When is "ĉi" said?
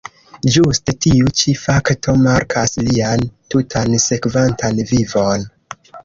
1.41-1.51